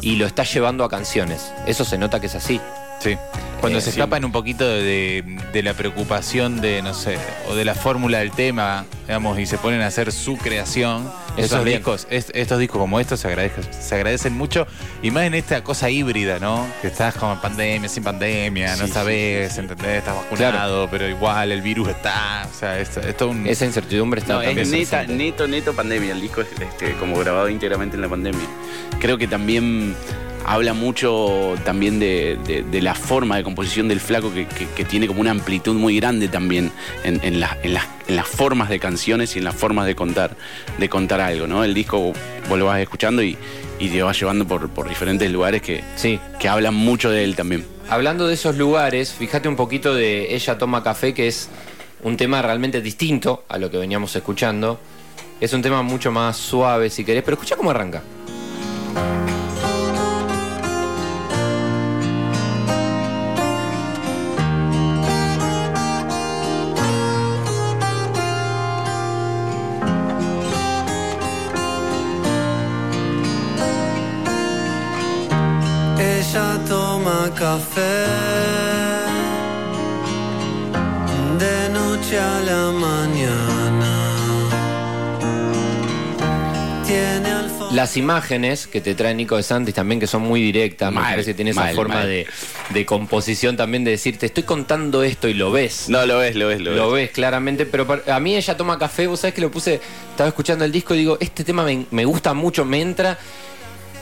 y 0.02 0.16
lo 0.16 0.26
está 0.26 0.42
llevando 0.42 0.82
a 0.82 0.88
canciones. 0.88 1.52
Eso 1.68 1.84
se 1.84 1.98
nota 1.98 2.20
que 2.20 2.26
es 2.26 2.34
así. 2.34 2.60
Sí. 3.00 3.16
Cuando 3.60 3.78
Eh, 3.78 3.82
se 3.82 3.90
sí. 3.92 3.98
escapan 3.98 4.24
un 4.24 4.32
poquito 4.32 4.66
de, 4.66 5.22
de 5.52 5.62
la 5.62 5.74
preocupación 5.74 6.62
de, 6.62 6.80
no 6.80 6.94
sé, 6.94 7.18
o 7.48 7.54
de 7.54 7.66
la 7.66 7.74
fórmula 7.74 8.18
del 8.20 8.30
tema, 8.30 8.86
digamos, 9.06 9.38
y 9.38 9.44
se 9.44 9.58
ponen 9.58 9.82
a 9.82 9.86
hacer 9.88 10.12
su 10.12 10.38
creación, 10.38 11.10
Eso 11.36 11.56
esos 11.56 11.64
discos, 11.66 12.06
es- 12.10 12.30
estos 12.34 12.58
discos 12.58 12.78
como 12.78 12.98
estos 13.00 13.20
se 13.20 13.28
agradecen, 13.28 13.64
se 13.70 13.94
agradecen 13.94 14.32
mucho, 14.34 14.66
y 15.02 15.10
más 15.10 15.24
en 15.24 15.34
esta 15.34 15.62
cosa 15.62 15.90
híbrida, 15.90 16.38
¿no? 16.38 16.66
Que 16.80 16.86
estás 16.88 17.14
como 17.16 17.34
en 17.34 17.40
pandemia, 17.40 17.88
sin 17.90 18.02
pandemia, 18.02 18.70
no 18.76 18.82
Sí, 18.84 18.86
sí, 18.86 18.92
sabés, 18.92 19.58
¿entendés? 19.58 19.98
Estás 19.98 20.14
vacunado, 20.16 20.88
pero 20.90 21.06
igual 21.06 21.52
el 21.52 21.60
virus 21.60 21.88
está, 21.90 22.48
o 22.50 22.58
sea, 22.58 22.78
es, 22.78 22.96
es 22.96 23.14
todo 23.16 23.28
un... 23.30 23.46
Esa 23.46 23.66
incertidumbre 23.66 24.20
está 24.20 24.34
No, 24.34 24.42
es 24.42 24.68
neta, 24.70 25.02
neto, 25.04 25.46
neto 25.46 25.74
pandemia. 25.74 26.12
El 26.12 26.20
disco 26.22 26.40
es 26.40 26.48
este, 26.58 26.92
como 26.94 27.18
grabado 27.18 27.48
íntegramente 27.50 27.96
en 27.96 28.00
la 28.02 28.08
pandemia. 28.08 28.46
Creo 29.00 29.18
que 29.18 29.26
también 29.28 29.94
habla 30.50 30.74
mucho 30.74 31.54
también 31.64 32.00
de, 32.00 32.36
de- 32.44 32.62
de 32.64 32.82
la 32.82 32.96
forma 32.96 33.36
de 33.36 33.44
composición 33.44 33.86
del 33.86 34.00
flaco 34.00 34.34
que, 34.34 34.46
que- 34.46 34.66
que 34.66 34.84
tiene 34.84 35.06
como 35.06 35.20
una 35.20 35.30
amplitud 35.30 35.74
muy 35.76 35.94
grande 36.00 36.26
también 36.26 36.72
en, 37.04 37.20
en 37.22 37.38
la- 37.38 37.56
en 37.62 37.72
las, 37.74 37.86
en 38.08 38.16
las 38.16 38.26
formas 38.26 38.68
de 38.68 38.80
canciones 38.80 39.36
y 39.36 39.38
en 39.38 39.44
las 39.44 39.54
formas 39.54 39.86
de 39.86 39.94
contar, 39.94 40.36
de 40.76 40.88
contar 40.88 41.20
algo, 41.20 41.46
¿no? 41.46 41.62
El 41.62 41.72
disco 41.72 42.12
vos 42.48 42.58
lo 42.58 42.66
vas 42.66 42.80
escuchando 42.80 43.22
y, 43.22 43.36
y 43.78 43.88
te 43.90 44.02
vas 44.02 44.18
llevando 44.18 44.44
por, 44.44 44.68
por 44.70 44.88
diferentes 44.88 45.30
lugares 45.30 45.62
que, 45.62 45.84
Sí. 45.94 46.18
que 46.40 46.48
hablan 46.48 46.74
mucho 46.74 47.10
de 47.10 47.22
él 47.22 47.36
también. 47.36 47.64
Hablando 47.88 48.26
de 48.26 48.34
esos 48.34 48.56
lugares, 48.56 49.12
fíjate 49.12 49.48
un 49.48 49.54
poquito 49.56 49.94
de 49.94 50.34
Ella 50.34 50.58
toma 50.58 50.82
café, 50.82 51.14
que 51.14 51.28
es 51.28 51.48
un 52.02 52.16
tema 52.16 52.42
realmente 52.42 52.80
distinto 52.80 53.44
a 53.48 53.56
lo 53.56 53.70
que 53.70 53.76
veníamos 53.78 54.16
escuchando. 54.16 54.80
Es 55.40 55.52
un 55.52 55.62
tema 55.62 55.82
mucho 55.82 56.10
más 56.10 56.36
suave, 56.36 56.90
si 56.90 57.04
querés, 57.04 57.22
pero 57.22 57.34
escucha 57.36 57.54
cómo 57.56 57.70
arranca. 57.70 58.02
Café 77.38 77.80
de 81.38 81.68
noche 81.70 82.18
a 82.18 82.40
la 82.40 82.70
mañana. 82.72 83.96
Tiene 86.86 87.30
al 87.30 87.48
fondo 87.50 87.74
Las 87.74 87.96
imágenes 87.96 88.66
que 88.66 88.80
te 88.80 88.94
trae 88.94 89.14
Nico 89.14 89.36
de 89.36 89.42
Santis 89.42 89.74
también, 89.74 90.00
que 90.00 90.06
son 90.06 90.22
muy 90.22 90.42
directas, 90.42 90.90
me 90.92 91.00
Mal, 91.00 91.10
parece 91.12 91.30
que 91.30 91.34
tiene 91.34 91.52
esa 91.52 91.60
mal, 91.62 91.74
forma 91.74 91.94
mal. 91.96 92.06
de, 92.06 92.26
de 92.70 92.86
composición 92.86 93.56
también 93.56 93.84
de 93.84 93.92
decir, 93.92 94.18
te 94.18 94.26
estoy 94.26 94.42
contando 94.42 95.02
esto 95.02 95.28
y 95.28 95.34
lo 95.34 95.52
ves. 95.52 95.88
No, 95.88 96.04
lo 96.06 96.18
ves, 96.18 96.34
lo 96.36 96.48
ves, 96.48 96.60
lo, 96.60 96.72
Lo 96.74 96.90
ves. 96.90 97.06
ves 97.08 97.10
claramente, 97.14 97.66
pero 97.66 97.86
para- 97.86 98.14
a 98.14 98.20
mí 98.20 98.34
ella 98.36 98.56
toma 98.56 98.78
café, 98.78 99.06
vos 99.06 99.20
sabés 99.20 99.34
que 99.34 99.40
lo 99.40 99.50
puse, 99.50 99.80
estaba 100.10 100.28
escuchando 100.28 100.64
el 100.64 100.72
disco 100.72 100.94
y 100.94 100.98
digo, 100.98 101.16
este 101.20 101.44
tema 101.44 101.62
me, 101.64 101.86
me 101.90 102.04
gusta 102.04 102.34
mucho, 102.34 102.64
me 102.64 102.80
entra, 102.80 103.18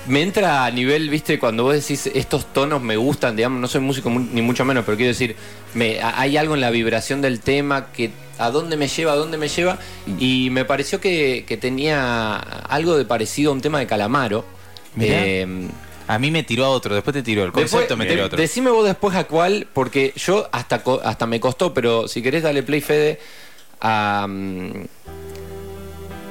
me 0.08 0.22
entra 0.22 0.64
a 0.64 0.70
nivel, 0.70 1.08
viste, 1.10 1.38
cuando 1.38 1.64
vos 1.64 1.74
decís 1.74 2.10
estos 2.14 2.52
tonos 2.52 2.82
me 2.82 2.96
gustan, 2.96 3.36
digamos, 3.36 3.60
no 3.60 3.68
soy 3.68 3.80
músico 3.80 4.10
ni 4.10 4.42
mucho 4.42 4.64
menos, 4.64 4.84
pero 4.84 4.96
quiero 4.96 5.10
decir, 5.10 5.36
me, 5.74 6.00
hay 6.02 6.36
algo 6.36 6.54
en 6.54 6.60
la 6.60 6.70
vibración 6.70 7.20
del 7.20 7.40
tema 7.40 7.92
que 7.92 8.10
a 8.38 8.50
dónde 8.50 8.76
me 8.76 8.88
lleva, 8.88 9.12
a 9.12 9.16
dónde 9.16 9.36
me 9.36 9.48
lleva, 9.48 9.78
y 10.18 10.48
me 10.50 10.64
pareció 10.64 11.00
que, 11.00 11.44
que 11.46 11.56
tenía 11.56 12.36
algo 12.36 12.96
de 12.96 13.04
parecido 13.04 13.50
a 13.50 13.54
un 13.54 13.60
tema 13.60 13.78
de 13.78 13.86
Calamaro. 13.86 14.44
Eh, 15.00 15.46
A 16.06 16.18
mí 16.18 16.30
me 16.30 16.42
tiró 16.42 16.64
a 16.64 16.70
otro, 16.70 16.94
después 16.94 17.14
te 17.14 17.22
tiró 17.22 17.44
el 17.44 17.52
concepto, 17.52 17.78
Después, 17.78 17.98
me 17.98 18.06
tiró 18.06 18.22
a 18.22 18.26
otro. 18.26 18.38
Decime 18.38 18.70
vos 18.70 18.86
después 18.86 19.14
a 19.14 19.24
cuál, 19.24 19.68
porque 19.72 20.14
yo 20.16 20.48
hasta, 20.52 20.82
hasta 21.04 21.26
me 21.26 21.38
costó, 21.38 21.74
pero 21.74 22.08
si 22.08 22.22
querés 22.22 22.42
dale 22.42 22.62
play 22.62 22.80
Fede 22.80 23.20
a, 23.80 24.26
mm, 24.26 24.86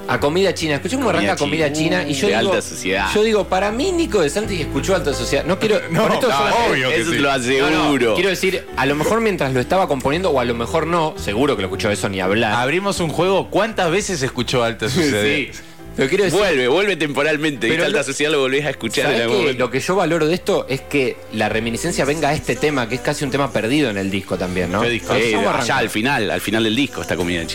a 0.07 0.19
comida 0.19 0.53
china. 0.53 0.75
Escuché 0.75 0.95
cómo 0.95 1.07
Comida 1.07 1.19
arranca 1.31 1.35
comida 1.43 1.71
china. 1.71 1.99
china 2.01 2.09
y 2.09 2.13
yo 2.13 2.27
De 2.27 2.37
digo, 2.37 2.51
alta 2.53 2.61
sociedad. 2.67 3.07
yo 3.13 3.23
digo, 3.23 3.47
para 3.47 3.71
mí 3.71 3.91
Nico 3.91 4.21
de 4.21 4.29
Santis 4.29 4.61
escuchó 4.61 4.95
alta 4.95 5.13
sociedad. 5.13 5.43
No 5.45 5.59
quiero, 5.59 5.79
No, 5.91 6.03
con 6.03 6.13
esto 6.13 6.27
no, 6.29 6.37
solamente- 6.37 6.69
obvio 6.71 6.89
que 6.89 6.95
Eso 6.95 7.09
sí. 7.11 7.15
te 7.17 7.21
lo 7.21 7.29
No, 7.29 7.35
aseguro. 7.35 8.13
quiero 8.15 8.29
decir, 8.29 8.65
a 8.75 8.85
lo 8.85 8.95
mejor 8.95 9.21
mientras 9.21 9.53
lo 9.53 9.59
estaba 9.59 9.87
componiendo, 9.87 10.29
o 10.31 10.39
a 10.39 10.45
lo 10.45 10.53
mejor 10.55 10.87
no, 10.87 11.13
seguro 11.17 11.55
que 11.55 11.61
lo 11.61 11.67
escuchó 11.67 11.89
eso 11.91 12.09
ni 12.09 12.19
hablar. 12.21 12.53
Abrimos 12.53 12.99
un 12.99 13.09
juego, 13.09 13.49
¿cuántas 13.49 13.91
veces 13.91 14.21
escuchó 14.21 14.63
Alta 14.63 14.89
Sociedad? 14.89 15.23
sí. 15.23 15.49
Pero 15.95 16.09
quiero 16.09 16.25
decir, 16.25 16.37
Vuelve, 16.39 16.67
vuelve 16.67 16.95
temporalmente. 16.95 17.67
Pero 17.67 17.83
alta 17.83 17.97
lo- 17.97 18.03
sociedad 18.03 18.31
lo 18.31 18.39
volvés 18.41 18.63
a 18.67 18.69
escuchar 18.69 19.05
en 19.07 19.11
¿sabés 19.13 19.21
algún 19.23 19.37
qué? 19.37 19.41
momento. 19.45 19.63
Lo 19.65 19.71
que 19.71 19.79
yo 19.79 19.95
valoro 19.95 20.27
de 20.27 20.35
esto 20.35 20.67
es 20.69 20.81
que 20.81 21.17
la 21.33 21.49
reminiscencia 21.49 22.05
venga 22.05 22.29
a 22.29 22.33
este 22.35 22.55
tema, 22.55 22.87
que 22.87 22.93
es 22.95 23.01
casi 23.01 23.25
un 23.25 23.31
tema 23.31 23.51
perdido 23.51 23.89
en 23.89 23.97
el 23.97 24.11
disco 24.11 24.37
también, 24.37 24.71
¿no? 24.71 24.83
Eh, 24.83 25.01
allá 25.35 25.77
al 25.77 25.89
final, 25.89 26.29
al 26.29 26.39
final 26.41 26.63
del 26.65 26.75
disco 26.75 27.01
está 27.01 27.15
comida 27.15 27.41
en 27.41 27.47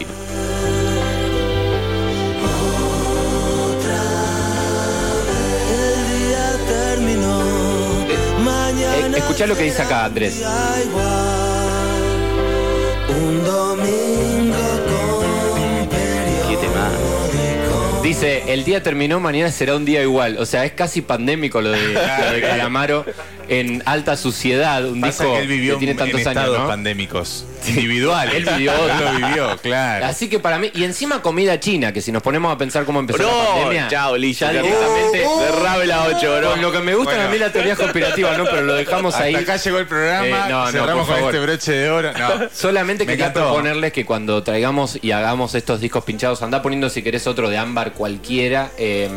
escuchá 9.19 9.47
lo 9.47 9.57
que 9.57 9.64
dice 9.64 9.83
acá, 9.83 10.04
Andrés. 10.04 10.42
Un 13.09 13.45
domingo 13.45 14.57
con 14.88 15.88
Qué 16.49 16.57
tema. 16.57 16.90
Dice, 18.02 18.52
el 18.52 18.64
día 18.64 18.83
terminó, 18.83 19.21
mañana 19.21 19.50
será 19.50 19.76
un 19.76 19.85
día 19.85 20.02
igual. 20.02 20.37
O 20.38 20.47
sea, 20.47 20.64
es 20.64 20.73
casi 20.73 21.02
pandémico 21.02 21.61
lo 21.61 21.71
de, 21.71 21.92
lo 21.95 22.33
de 22.33 22.40
Calamaro 22.40 23.04
en 23.49 23.83
alta 23.87 24.16
suciedad, 24.16 24.87
un 24.87 25.00
Pasa 25.00 25.25
disco 25.25 25.35
que 25.35 25.42
él 25.42 25.49
vivió 25.49 25.75
que 25.75 25.78
tiene 25.87 25.92
en 25.92 25.99
tantos 25.99 26.26
años, 26.26 26.59
¿no? 26.59 26.66
pandémicos. 26.66 27.47
Individuales. 27.69 28.35
Él 28.35 28.45
vivió 28.57 28.73
lo 28.75 29.12
vivió, 29.28 29.57
claro. 29.59 30.07
Así 30.07 30.28
que 30.28 30.38
para 30.38 30.59
mí, 30.59 30.71
y 30.75 30.85
encima 30.85 31.23
comida 31.23 31.59
china, 31.61 31.92
que 31.92 32.00
si 32.00 32.12
nos 32.12 32.23
ponemos 32.23 32.52
a 32.52 32.59
pensar 32.59 32.85
cómo 32.85 33.00
empezó 33.00 33.23
la 33.23 33.28
No, 33.31 33.45
pandemia, 33.54 33.88
chao, 33.88 34.16
listo. 34.16 34.47
ya 34.47 34.52
ya 34.52 34.62
directamente, 34.62 35.26
Cerrame 35.38 35.87
la 35.87 36.04
8, 36.04 36.37
bro. 36.38 36.50
con 36.50 36.62
lo 36.62 36.73
que 36.73 36.78
me 36.81 36.95
gustan 36.95 37.14
Bueno. 37.16 37.28
a 37.28 37.33
mí 37.33 37.38
las 37.38 37.52
teorías 37.52 37.78
conspirativas, 37.78 38.37
¿no? 38.38 38.45
Pero 38.45 38.62
lo 38.62 38.75
dejamos 38.75 39.14
Hasta 39.14 39.26
ahí. 39.26 39.35
acá 39.35 39.57
llegó 39.57 39.78
el 39.78 39.87
programa. 39.87 40.26
Eh, 40.26 40.50
no, 40.50 40.64
no, 40.66 40.71
cerramos 40.73 41.07
por 41.07 41.07
con 41.07 41.16
favor. 41.16 41.35
este 41.35 41.47
broche 41.47 41.73
de 41.73 41.90
oro. 41.90 42.12
No. 42.12 42.49
Solamente 42.54 43.04
Me 43.04 43.12
quería 43.12 43.26
encantó. 43.26 43.49
proponerles 43.50 43.92
que 43.92 44.04
cuando 44.04 44.42
traigamos 44.42 44.99
y 45.02 45.11
hagamos 45.12 45.54
estos 45.54 45.81
discos 45.81 46.04
pinchados, 46.04 46.42
anda 46.42 46.62
poniendo 46.62 46.88
si 46.90 47.02
querés 47.02 47.26
otro 47.26 47.49
de 47.49 47.59
ámbar 47.59 47.92
cualquiera. 47.92 48.71
eh, 48.78 49.09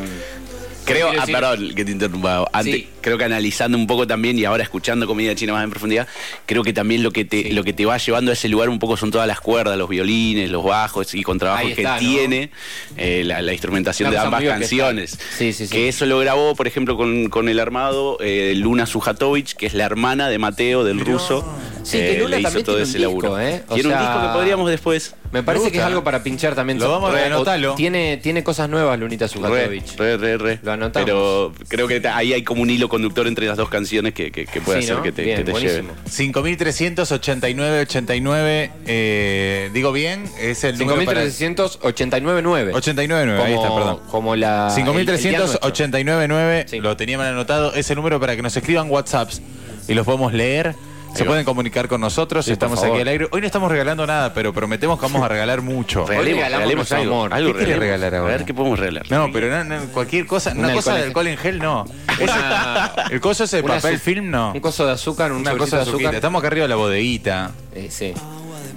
Creo, 0.86 1.10
ah, 1.20 1.25
perdón 1.25 1.74
que 1.75 1.84
te 1.86 1.92
interrumpa. 1.92 2.48
Antes, 2.54 2.74
Sí. 2.75 2.88
creo 3.01 3.18
que 3.18 3.24
analizando 3.24 3.77
un 3.77 3.88
poco 3.88 4.06
también 4.08 4.38
y 4.38 4.46
ahora 4.46 4.63
escuchando 4.63 5.08
comida 5.08 5.34
china 5.36 5.54
más 5.54 5.63
en 5.63 5.70
profundidad, 5.72 6.08
creo 6.46 6.63
que 6.63 6.74
también 6.74 7.04
lo 7.04 7.12
que 7.12 7.25
te, 7.25 7.44
Sí. 7.44 7.50
lo 7.51 7.63
que 7.63 7.74
te 7.74 7.86
va 7.86 7.98
llevando 7.98 8.32
a 8.32 8.34
ese 8.34 8.48
lugar 8.50 8.70
un 8.70 8.80
poco 8.80 8.96
son 8.98 9.12
todas 9.12 9.27
las 9.27 9.39
cuerdas, 9.42 9.77
los 9.77 9.89
violines, 9.89 10.50
los 10.50 10.63
bajos 10.63 11.13
y 11.15 11.24
contrabajos 11.24 11.68
que 11.74 11.82
está, 11.82 11.94
¿no? 11.96 12.00
tiene 12.00 12.51
eh, 12.98 13.24
la, 13.25 13.42
la 13.42 13.51
instrumentación 13.51 14.12
de 14.12 14.18
ambas 14.18 14.44
canciones. 14.44 15.18
Sí, 15.38 15.54
sí, 15.54 15.68
sí. 15.68 15.72
Que 15.72 15.88
eso 15.89 16.06
lo 16.06 16.20
grabó, 16.20 16.56
por 16.56 16.68
ejemplo, 16.68 16.96
con, 16.98 17.30
con 17.30 17.50
el 17.50 17.60
armado 17.60 18.18
eh, 18.22 18.54
Luna 18.56 18.86
Sujatovich, 18.86 19.56
que 19.56 19.65
es 19.65 19.74
la 19.74 19.86
hermana 19.86 20.30
de 20.30 20.38
Mateo, 20.38 20.84
del 20.84 21.00
ruso. 21.00 21.46
Sí, 21.86 21.98
que 22.00 22.27
le 22.27 22.39
hizo 22.39 22.44
también 22.44 22.65
todo 22.65 22.75
tiene 22.77 22.89
ese 22.89 22.98
un 22.98 23.04
laburo. 23.04 23.38
disco, 23.38 23.39
¿eh? 23.39 23.63
O 23.70 23.74
Tiene 23.75 23.89
sea, 23.89 24.00
un 24.00 24.06
disco 24.06 24.22
que 24.22 24.27
podríamos 24.34 24.70
después. 24.70 25.15
Me 25.32 25.44
parece 25.44 25.65
Me 25.65 25.72
que 25.72 25.77
es 25.77 25.84
gusta. 25.84 25.88
algo 25.88 26.04
para 26.04 26.24
pinchar 26.24 26.56
también. 26.56 26.80
Lo 26.80 26.89
vamos 26.89 27.12
a 27.12 27.13
Re- 27.13 27.25
anotarlo. 27.25 27.74
o- 27.74 27.75
Tiene, 27.75 28.18
tiene 28.18 28.44
cosas 28.44 28.70
nuevas, 28.70 28.98
Lunita 29.00 29.25
Re, 29.25 29.30
Sujatovich. 29.32 29.98
re, 29.98 30.18
re, 30.18 30.38
re. 30.38 30.60
Lo 30.63 30.72
anotamos. 30.72 31.06
Pero 31.06 31.54
creo 31.68 31.88
que 31.88 32.01
ahí 32.08 32.34
hay 32.34 32.44
como 32.44 32.62
un 32.62 32.70
hilo 32.70 32.88
conductor 32.89 33.27
entre 33.27 33.46
las 33.48 33.58
dos 33.58 33.70
canciones 33.70 34.13
que, 34.13 34.32
que- 34.32 34.46
que 34.46 34.62
puede 34.62 34.80
Sí, 34.80 34.86
hacer 34.86 34.98
¿no? 34.98 35.04
que 35.04 35.12
te, 35.12 35.24
Bien, 35.24 35.38
que 35.38 35.44
te 35.44 35.51
buenísimo. 35.51 35.89
lleve. 35.94 36.10
5.389.89. 36.10 38.72
Eh, 38.88 39.70
digo 39.74 39.92
bien, 39.92 40.24
es 40.39 40.63
el 40.63 40.77
número 40.77 41.04
para... 41.06 41.24
5.389.9. 41.25 42.72
89.9, 42.74 43.42
ahí 43.42 43.54
está, 43.54 43.74
perdón. 43.75 44.00
Como 44.10 44.36
la. 44.36 44.74
el- 44.75 44.88
el 44.88 45.05
día 45.22 45.40
nuestro. 45.40 45.60
5.389.9, 45.70 46.66
Sí. 46.68 46.79
lo 46.79 46.96
tenía 46.98 47.18
mal 47.18 47.27
anotado, 47.27 47.74
es 47.74 47.90
el 47.90 47.96
número 47.98 48.20
para 48.20 48.36
que 48.36 48.42
nos 48.42 48.55
escriban 48.55 48.90
WhatsApps 48.90 49.42
y 49.88 49.94
los 49.94 50.05
podemos 50.05 50.33
leer. 50.33 50.75
Se 51.16 51.25
pueden 51.25 51.46
comunicar 51.46 51.88
con 51.88 52.01
nosotros, 52.01 52.46
Sí, 52.46 52.51
estamos 52.51 52.84
aquí 52.84 53.00
al 53.00 53.08
aire. 53.08 53.28
Hoy 53.32 53.42
no 53.42 53.48
estamos 53.48 53.72
regalando 53.72 54.06
nada, 54.06 54.34
pero 54.34 54.54
prometemos 54.54 55.00
que 55.00 55.04
vamos 55.06 55.24
a 55.24 55.28
regalar 55.28 55.62
mucho. 55.62 56.06
Regalemos, 56.06 56.44
regalemos 56.46 56.92
algo. 56.92 57.14
amor. 57.16 57.34
algo 57.34 57.51
¿Qué 57.54 57.58
quiere 57.60 57.80
regalemos. 57.80 58.00
regalar 58.01 58.16
ahora? 58.22 58.34
A 58.34 58.38
ver 58.38 58.46
qué 58.46 58.54
podemos 58.54 58.80
regalar. 58.80 59.12
No, 59.12 59.30
pero 59.32 59.50
no, 59.50 59.64
no, 59.64 59.86
cualquier 59.94 60.25
cosa, 60.28 60.51
una 60.56 60.68
Un 60.70 60.74
cosa 60.75 60.96
de 60.96 61.04
alcohol 61.04 61.28
en 61.28 61.38
gel 61.38 61.60
no. 61.60 61.86
Una- 62.22 62.94
el 63.12 63.20
coso 63.22 63.46
ese 63.46 63.58
de 63.58 63.64
papel 63.64 64.00
film 64.00 64.30
no. 64.30 64.51
Un 64.54 64.60
coso 64.60 64.86
de 64.86 64.92
azúcar, 64.94 65.32
un 65.32 65.40
Una 65.40 65.51
cosa 65.58 65.78
de 65.78 65.84
de 65.86 65.90
azúcar. 65.90 66.00
azúcar. 66.01 66.16
Estamos 66.16 66.40
acá 66.40 66.48
arriba 66.48 66.64
de 66.64 66.70
la 66.70 66.75
bodeguita. 66.75 67.51
Eh, 67.74 67.88
sí. 67.90 68.14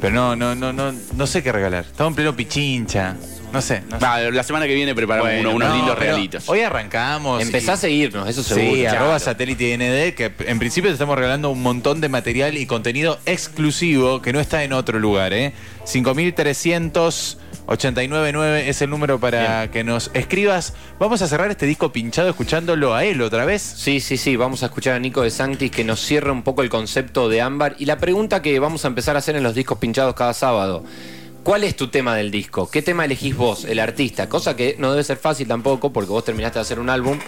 Pero 0.01 0.15
no, 0.15 0.37
no, 0.37 0.55
no, 0.55 0.73
no, 0.73 0.93
no 1.17 1.27
sé 1.27 1.43
qué 1.43 1.51
regalar. 1.51 1.85
Estamos 1.85 2.13
en 2.13 2.15
pleno 2.17 2.37
pichincha. 2.37 3.17
No 3.53 3.61
sé. 3.63 3.83
No 3.89 3.99
sé. 3.99 4.05
Va, 4.05 4.21
la 4.21 4.43
semana 4.43 4.67
que 4.67 4.75
viene 4.75 4.95
preparamos 4.95 5.31
Bueno, 5.33 5.49
uno- 5.51 5.57
unos 5.57 5.69
no, 5.71 5.77
lindos 5.77 5.99
regalitos. 5.99 6.49
Hoy 6.49 6.61
arrancamos. 6.61 7.41
Empezá 7.43 7.73
y- 7.73 7.75
a 7.75 7.79
seguirnos, 7.79 8.29
eso 8.29 8.43
seguro. 8.43 8.75
Sí, 8.75 8.81
Claro. 8.83 8.99
arroba 9.01 9.19
satélite 9.19 9.73
ND, 9.75 10.15
que 10.15 10.33
en 10.47 10.59
principio 10.59 10.91
te 10.91 10.95
estamos 10.95 11.17
regalando 11.17 11.51
un 11.51 11.63
montón 11.63 12.01
de 12.01 12.09
material 12.09 12.57
y 12.57 12.67
contenido 12.67 13.19
exclusivo 13.27 14.21
que 14.23 14.33
no 14.33 14.41
está 14.41 14.63
en 14.65 14.73
otro 14.75 14.99
lugar, 14.99 15.33
¿eh? 15.33 15.53
5.389.9 15.85 18.69
es 18.69 18.83
el 18.83 18.91
número 18.91 19.19
para 19.19 19.71
que 19.71 19.85
nos 19.85 20.11
escribas. 20.15 20.75
Vamos 20.99 21.23
a 21.23 21.29
cerrar 21.29 21.51
este 21.51 21.67
disco 21.67 21.93
pinchado 21.93 22.29
escuchándolo 22.29 22.95
a 22.95 23.05
él 23.05 23.21
otra 23.23 23.45
vez. 23.45 23.63
Sí, 23.63 24.01
sí, 24.01 24.17
sí, 24.17 24.37
vamos 24.37 24.63
a 24.63 24.67
escuchar 24.67 24.95
a 24.95 24.99
Nico 24.99 25.23
de 25.23 25.31
Sanctis 25.31 25.71
que 25.71 25.85
nos 25.85 26.01
cierra 26.01 26.33
un 26.33 26.43
poco 26.43 26.63
el 26.63 26.69
concepto 26.69 27.29
de 27.29 27.41
ámbar 27.41 27.75
y 27.79 27.87
la 27.87 27.99
pregunta 27.99 28.43
que 28.43 28.59
vamos 28.59 28.85
a 28.85 28.89
empezar 28.89 29.17
a 29.17 29.21
hacer 29.21 29.37
en 29.37 29.43
los 29.43 29.55
discos 29.55 29.79
pinchados 29.79 30.15
cada 30.15 30.35
sábado. 30.35 30.85
¿Cuál 31.49 31.65
es 31.65 31.77
tu 31.77 31.89
tema 31.89 32.15
del 32.15 32.31
disco? 32.31 32.69
¿Qué 32.71 32.83
tema 32.83 33.07
elegís 33.07 33.35
vos, 33.35 33.65
el 33.65 33.79
artista? 33.79 34.29
Cosa 34.29 34.55
que 34.55 34.77
no 34.79 34.91
debe 34.91 35.03
ser 35.03 35.17
fácil 35.17 35.49
tampoco 35.49 35.91
porque 35.95 36.11
vos 36.11 36.23
terminaste 36.23 36.59
de 36.59 36.61
hacer 36.61 36.79
un 36.79 36.91
álbum 36.91 37.19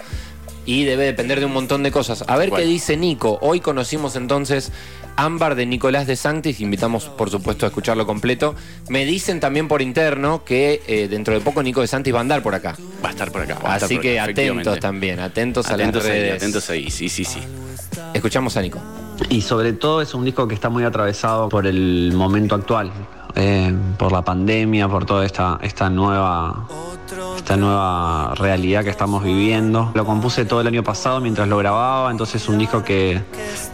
y 0.67 0.85
debe 0.85 1.05
depender 1.07 1.41
de 1.41 1.47
un 1.47 1.55
montón 1.55 1.83
de 1.83 1.91
cosas. 1.91 2.23
A 2.29 2.37
ver 2.37 2.51
Bueno. 2.51 2.63
qué 2.63 2.69
dice 2.71 2.99
Nico. 2.99 3.39
Hoy 3.41 3.61
conocimos 3.61 4.17
entonces 4.17 4.73
Ámbar 5.17 5.55
de 5.55 5.65
Nicolás 5.65 6.07
de 6.07 6.17
Sanctis, 6.17 6.61
invitamos 6.61 7.07
por 7.07 7.31
supuesto 7.31 7.65
a 7.65 7.69
escucharlo 7.71 8.07
completo. 8.07 8.55
Me 8.91 9.07
dicen 9.07 9.41
también 9.41 9.69
por 9.69 9.81
interno 9.81 10.45
que 10.45 10.83
eh, 10.87 11.09
dentro 11.09 11.33
de 11.33 11.41
poco 11.41 11.63
Nico 11.63 11.81
de 11.81 11.87
Santis 11.87 12.13
va 12.13 12.19
a 12.19 12.21
andar 12.21 12.43
por 12.43 12.55
acá. 12.55 12.77
Va 13.03 13.09
a 13.09 13.13
estar 13.13 13.33
por 13.33 13.41
acá. 13.41 13.55
va 13.55 13.73
a 13.73 13.77
estar 13.77 13.87
Así 13.87 13.95
por 13.95 14.03
que 14.03 14.21
acá, 14.21 14.33
atentos 14.33 14.81
también, 14.81 15.19
atentos, 15.19 15.67
Atentos 15.71 16.05
a 16.05 16.09
las 16.09 16.15
ahí, 16.15 16.21
redes. 16.21 16.37
atentos 16.37 16.69
ahí, 16.69 16.91
sí, 16.91 17.09
sí, 17.09 17.25
sí. 17.25 17.41
Escuchamos 18.13 18.55
a 18.59 18.61
Nico. 18.61 18.81
Y 19.31 19.41
sobre 19.41 19.73
todo 19.73 20.03
es 20.03 20.13
un 20.13 20.27
disco 20.27 20.47
que 20.47 20.55
está 20.55 20.69
muy 20.69 20.85
atravesado 20.85 21.49
por 21.49 21.67
el 21.67 22.13
momento 22.15 22.55
actual, 22.55 22.93
eh, 23.35 23.75
por 23.99 24.13
la 24.13 24.23
pandemia, 24.23 24.89
por 24.89 25.05
toda 25.05 25.25
esta, 25.25 25.59
esta 25.63 25.91
nueva 25.91 26.67
esta 27.37 27.57
nueva 27.57 28.35
realidad 28.37 28.85
que 28.85 28.91
estamos 28.91 29.25
viviendo. 29.25 29.91
Lo 29.95 30.05
compuse 30.05 30.45
todo 30.45 30.61
el 30.61 30.67
año 30.67 30.85
pasado 30.85 31.21
mientras 31.21 31.49
lo 31.49 31.57
grababa, 31.59 32.11
entonces 32.11 32.43
es 32.43 32.49
un 32.49 32.59
disco 32.59 32.85
que 32.85 33.21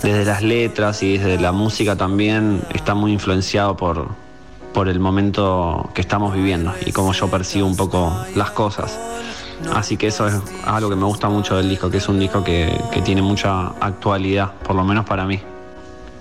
desde 0.02 0.24
las 0.24 0.42
letras 0.42 1.02
y 1.02 1.18
desde 1.18 1.38
la 1.38 1.52
música 1.52 1.96
también 1.96 2.62
está 2.72 2.94
muy 2.94 3.12
influenciado 3.12 3.76
por, 3.76 4.08
por 4.72 4.88
el 4.88 5.00
momento 5.00 5.90
que 5.94 6.00
estamos 6.00 6.34
viviendo 6.34 6.72
y 6.84 6.92
cómo 6.92 7.12
yo 7.12 7.28
percibo 7.28 7.66
un 7.66 7.76
poco 7.76 8.12
las 8.34 8.50
cosas. 8.52 8.98
Así 9.74 9.96
que 9.96 10.08
eso 10.08 10.26
es 10.26 10.34
algo 10.66 10.90
que 10.90 10.96
me 10.96 11.04
gusta 11.04 11.28
mucho 11.28 11.56
del 11.56 11.68
disco, 11.68 11.90
que 11.90 11.96
es 11.96 12.08
un 12.08 12.18
disco 12.18 12.44
que, 12.44 12.78
que 12.92 13.00
tiene 13.00 13.22
mucha 13.22 13.68
actualidad, 13.80 14.52
por 14.62 14.76
lo 14.76 14.84
menos 14.84 15.04
para 15.04 15.24
mí. 15.24 15.40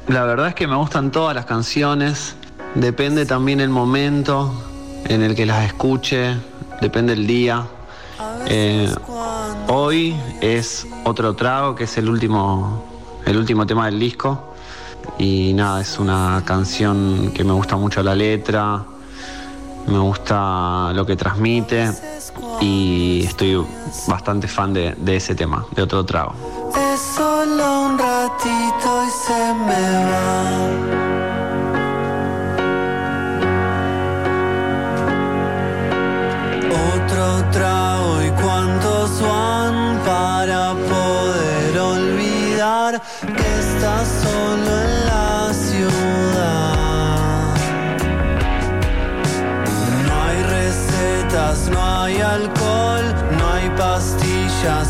La 0.08 0.24
verdad 0.24 0.50
es 0.50 0.56
que 0.56 0.68
me 0.68 0.76
gustan 0.76 1.12
todas 1.12 1.36
las 1.36 1.46
canciones, 1.46 2.36
depende 2.76 3.26
también 3.26 3.60
el 3.60 3.70
momento 3.70 4.54
en 5.06 5.22
el 5.22 5.36
que 5.36 5.46
las 5.46 5.66
escuche, 5.66 6.36
depende 6.82 7.14
el 7.14 7.26
día. 7.26 7.66
Eh, 8.48 8.94
hoy 9.68 10.16
es 10.42 10.88
otro 11.04 11.36
trago, 11.36 11.76
que 11.76 11.86
es 11.86 11.98
el 11.98 12.10
último, 12.10 12.86
el 13.26 13.38
último 13.38 13.66
tema 13.66 13.86
del 13.86 14.00
disco. 14.00 14.54
Y 15.18 15.54
nada, 15.54 15.82
es 15.82 16.00
una 16.00 16.44
canción 16.46 17.32
que 17.34 17.44
me 17.44 17.54
gusta 17.54 17.78
mucho 17.78 18.04
la 18.04 18.16
letra, 18.16 18.84
me 19.88 20.00
gusta 20.00 20.92
lo 20.94 21.06
que 21.06 21.16
transmite 21.16 21.92
y 22.60 23.24
estoy 23.26 23.64
bastante 24.08 24.48
fan 24.48 24.74
de, 24.74 24.96
de 24.98 25.16
ese 25.16 25.36
tema, 25.36 25.66
de 25.76 25.84
otro 25.84 26.04
trago. 26.06 26.34
Es 26.94 27.00
solo 27.00 27.82
un 27.84 27.98
ratito 27.98 29.04
y 29.06 29.28
se 29.28 29.54
me 29.54 30.06
va. 30.06 30.75
No 54.66 54.84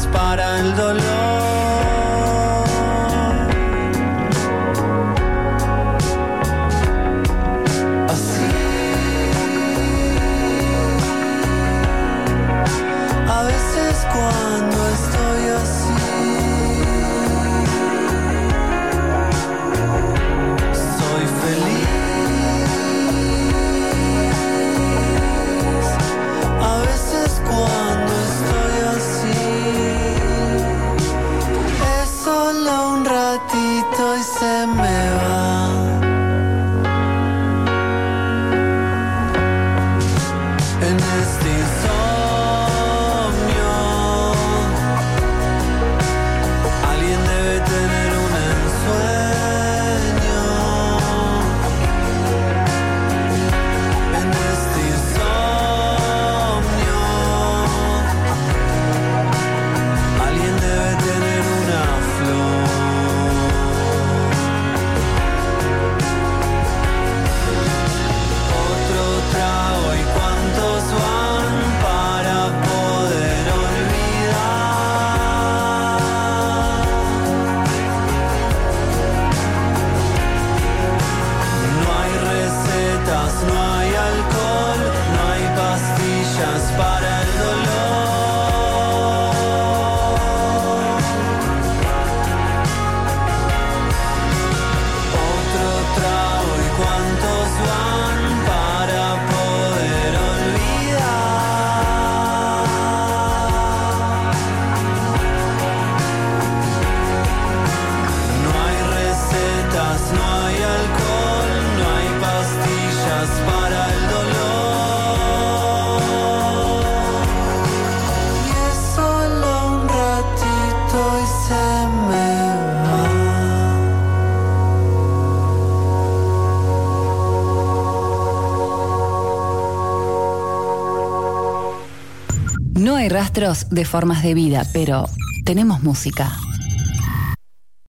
de 133.36 133.84
formas 133.84 134.24
de 134.24 134.34
vida, 134.34 134.65
pero 134.71 135.10
tenemos 135.43 135.84
música. 135.84 136.32